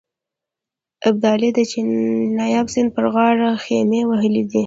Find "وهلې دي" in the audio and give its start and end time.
4.09-4.59